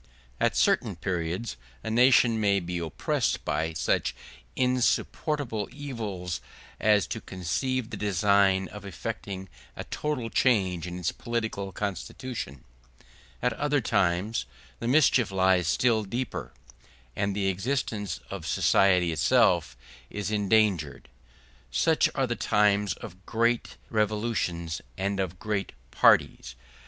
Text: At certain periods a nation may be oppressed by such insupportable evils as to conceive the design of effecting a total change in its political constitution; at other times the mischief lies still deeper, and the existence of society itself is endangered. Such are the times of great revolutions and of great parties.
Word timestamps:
At 0.39 0.55
certain 0.57 0.95
periods 0.95 1.57
a 1.83 1.91
nation 1.91 2.41
may 2.41 2.59
be 2.59 2.79
oppressed 2.79 3.45
by 3.45 3.73
such 3.73 4.15
insupportable 4.55 5.69
evils 5.71 6.41
as 6.79 7.05
to 7.05 7.21
conceive 7.21 7.91
the 7.91 7.97
design 7.97 8.67
of 8.69 8.83
effecting 8.83 9.47
a 9.75 9.83
total 9.83 10.31
change 10.31 10.87
in 10.87 10.97
its 10.97 11.11
political 11.11 11.71
constitution; 11.71 12.63
at 13.43 13.53
other 13.53 13.79
times 13.79 14.47
the 14.79 14.87
mischief 14.87 15.29
lies 15.29 15.67
still 15.67 16.03
deeper, 16.03 16.51
and 17.15 17.35
the 17.35 17.49
existence 17.49 18.21
of 18.31 18.47
society 18.47 19.11
itself 19.11 19.77
is 20.09 20.31
endangered. 20.31 21.09
Such 21.69 22.09
are 22.15 22.25
the 22.25 22.35
times 22.35 22.93
of 22.95 23.23
great 23.27 23.77
revolutions 23.91 24.81
and 24.97 25.19
of 25.19 25.37
great 25.37 25.73
parties. 25.91 26.55